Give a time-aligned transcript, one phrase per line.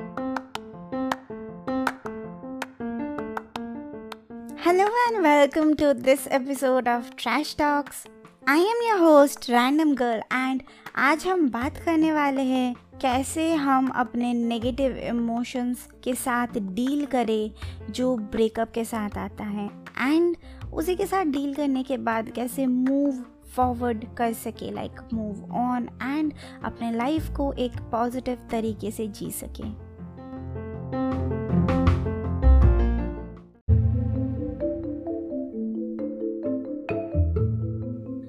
[5.07, 8.04] and welcome to this episode of Trash Talks.
[8.46, 10.62] I am your host, Random Girl, and
[10.96, 17.50] आज हम बात करने वाले हैं कैसे हम अपने नेगेटिव इमोशंस के साथ डील करें
[17.90, 19.66] जो ब्रेकअप के साथ आता है
[20.00, 20.36] एंड
[20.74, 23.24] उसी के साथ डील करने के बाद कैसे मूव
[23.56, 26.32] फॉरवर्ड कर सके लाइक मूव ऑन एंड
[26.64, 29.88] अपने लाइफ को एक पॉजिटिव तरीके से जी सके।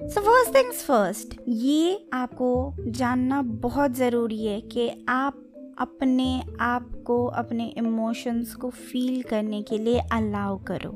[0.08, 5.46] सो फ़र्स्ट थिंग्स फ़र्स्ट ये आपको जानना बहुत ज़रूरी है कि आप
[5.78, 10.92] अपने आप को, अपने इमोशंस को फील करने के लिए अलाउ करो।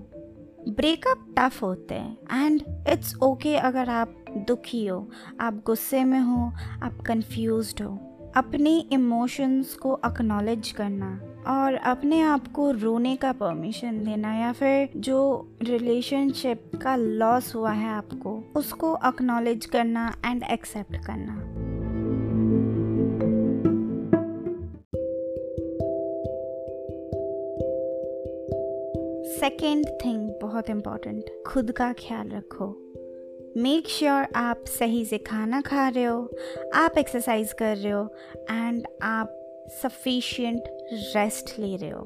[0.69, 4.15] ब्रेकअप टफ होते हैं। एंड इट्स ओके अगर आप
[4.47, 5.09] दुखी हो,
[5.41, 6.51] आप गुस्से में हो,
[6.83, 14.03] आप कंफ्यूज हो। अपने इमोशंस को अक्नॉलेज करना और अपने आप को रोने का परमिशन
[14.03, 20.95] देना या फिर जो रिलेशनशिप का लॉस हुआ है आपको, उसको अक्नॉलेज करना एंड एक्सेप्ट
[21.05, 21.52] करना।
[29.43, 32.65] सेकेंड थिंग बहुत इंपॉर्टेंट खुद का ख्याल रखो।
[33.57, 36.29] मेक श्योर sure आप सही से खाना खा रहे हो,
[36.73, 38.03] आप एक्सरसाइज कर रहे हो
[38.51, 39.33] एंड आप
[39.81, 42.03] सफिशिएंट रेस्ट ले रहे हो।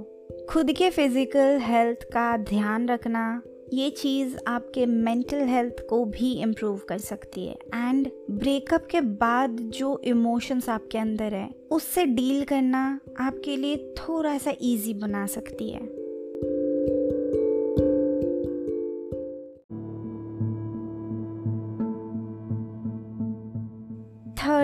[0.49, 3.41] खुद के फ़िज़िकल हेल्थ का ध्यान रखना,
[3.73, 9.59] ये चीज़ आपके मेंटल हेल्थ को भी इम्प्रूव कर सकती है। एंड ब्रेकअप के बाद
[9.59, 15.69] जो इमोशंस आपके अंदर है, उससे डील करना आपके लिए थोड़ा सा इजी बना सकती
[15.69, 15.96] है।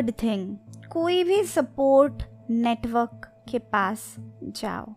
[0.03, 0.55] थर्ड थिंग
[0.91, 4.93] कोई भी सपोर्ट नेटवर्क के पास जाओ।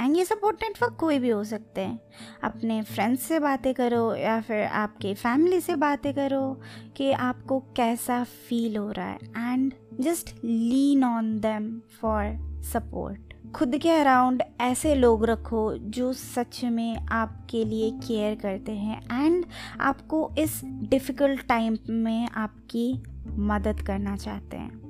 [0.00, 2.00] एंड ये सपोर्ट नेटवर्क कोई भी हो सकते हैं।
[2.44, 6.60] अपने फ्रेंड्स से बातें करो या फिर आपके फैमिली से बातें करो
[6.96, 9.18] कि आपको कैसा फील हो रहा है।
[9.52, 12.24] And just lean on them for
[12.62, 13.20] support
[13.52, 19.44] खुद के अराउंड ऐसे लोग रखो जो सच में आपके लिए केयर करते हैं। एंड
[19.80, 24.84] आपको इस डिफ़िकल्ट टाइम में आपकी मदद करना चाहते हैं।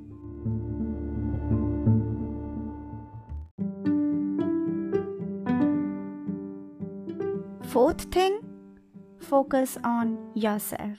[7.72, 8.38] Fourth thing
[9.22, 10.58] focus on your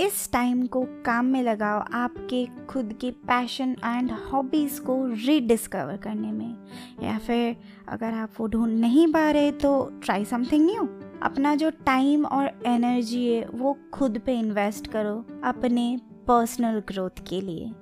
[0.00, 6.32] yourself time को काम में लगाओ आपके खुद के पैशन एंड हॉबीज़ को रीडिस्कवर करने
[6.32, 6.56] में।
[7.02, 7.56] या फिर
[7.88, 10.88] अगर आप वो ढूंढ नहीं पा रहे तो ट्राई समथिंग न्यू
[11.22, 17.40] अपना जो टाइम और एनर्जी है, वो खुद पे इन्वेस्ट करो। अपने पर्सनल ग्रोथ के
[17.40, 17.72] लिए।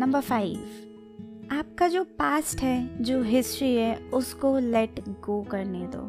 [0.00, 0.68] नंबर फाइव
[1.52, 6.08] आपका जो पास्ट है, जो हिस्ट्री है, उसको लेट गो करने दो।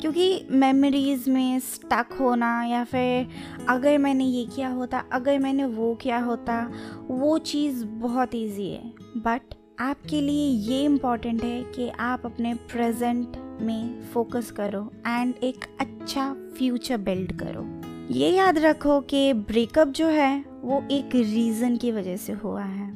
[0.00, 3.28] क्योंकि मेमोरीज में स्टक होना या फिर
[3.68, 6.70] अगर मैंने ये किया होता, अगर मैंने वो किया होता,
[7.08, 13.36] वो चीज़ बहुत इजी है। बट आपके लिए ये इंपॉर्टेंट है कि आप अपने प्रेजेंट
[13.60, 17.66] में फोकस करो एंड एक अच्छा फ्यूचर बिल्ड करो।
[18.14, 22.88] ये याद रखो कि ब्रेकअप जो है, वो एक रीज़न की वजह से हुआ है।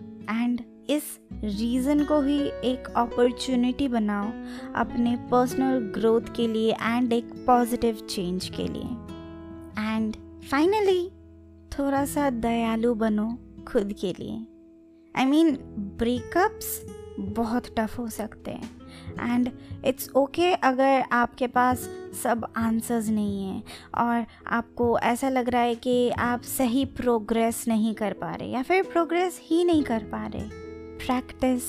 [0.42, 1.02] एंड इस
[1.44, 4.30] रीज़न को ही एक अपॉर्चुनिटी बनाओ
[4.74, 8.88] अपने पर्सनल ग्रोथ के लिए एंड एक पॉजिटिव चेंज के लिए।
[9.78, 10.16] एंड
[10.50, 11.08] फाइनली
[11.78, 13.28] थोड़ा सा दयालु बनो
[13.68, 14.46] खुद के लिए।
[15.14, 15.50] आई मीन
[15.98, 16.80] ब्रेकअप्स
[17.20, 18.70] बहुत टफ हो सकते हैं।
[19.34, 19.50] एंड
[19.84, 21.78] इट्स ओके अगर आपके पास
[22.22, 23.62] सब आंसर्स नहीं हैं
[23.94, 28.62] और आपको ऐसा लग रहा है कि आप सही प्रोग्रेस नहीं कर पा रहे या
[28.62, 30.48] फिर प्रोग्रेस ही नहीं कर पा रहे।
[31.06, 31.62] प्रैक्टिस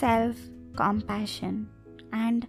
[0.00, 0.36] सेल्फ
[0.78, 1.66] कॉम्पैशन
[2.14, 2.44] एंड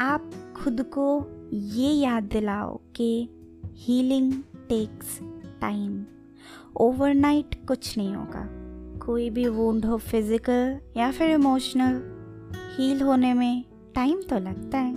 [0.00, 3.28] आप खुद को ये याद दिलाओ कि
[3.74, 4.32] हीलिंग
[4.68, 5.18] टेक्स
[5.60, 6.04] टाइम
[6.76, 8.63] ओवरनाइट कुछ नहीं होगा।
[9.06, 12.00] कोई भी वुंड हो फ़िज़िकल या फिर इमोशनल
[12.76, 13.64] हील होने में
[13.94, 14.92] टाइम तो लगता है।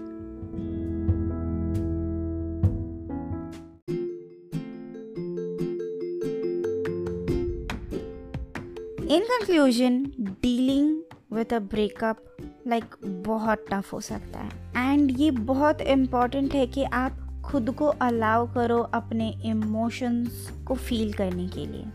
[9.07, 10.03] In conclusion
[10.41, 10.95] dealing
[11.33, 12.23] with a breakup
[12.67, 12.95] like
[13.27, 18.47] बहुत टफ हो सकता है। एंड ये बहुत इंपॉर्टेंट है कि आप खुद को अलाउ
[18.53, 21.85] करो अपने इमोशंस को फील करने के लिए।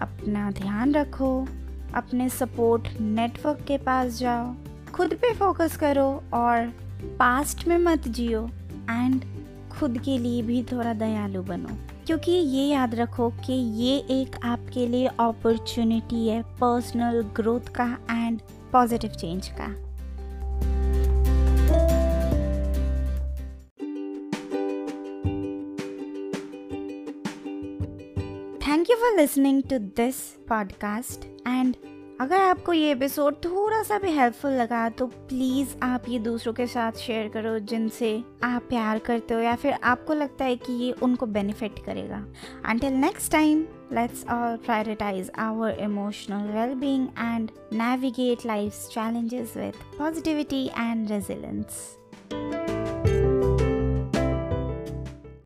[0.00, 1.46] अपना ध्यान रखो,
[1.94, 4.54] अपने सपोर्ट नेटवर्क के पास जाओ,
[4.94, 6.66] खुद पे फोकस करो और
[7.18, 8.50] पास्ट में मत जियो
[8.90, 9.24] एंड
[9.72, 11.68] खुद के लिए भी थोड़ा दयालु बनो।
[12.06, 18.40] क्योंकि ये याद रखो कि ये एक आपके लिए अपॉर्चुनिटी है पर्सनल ग्रोथ का एंड
[18.72, 19.85] पॉजिटिव चेंज का।
[28.66, 30.16] Thank you for listening to this
[30.48, 31.76] podcast and
[32.20, 36.66] अगर आपको ये एपिसोड थोड़ा सा भी हेल्पफुल लगा तो प्लीज़ आप ये दूसरों के
[36.66, 40.92] साथ शेयर करो जिनसे आप प्यार करते हो या फिर आपको लगता है कि ये
[40.92, 42.26] उनको बेनिफिट करेगा।
[42.64, 43.60] Until next time
[43.92, 51.98] let's all prioritise our emotional well being and navigate life challenges with positivity and resilience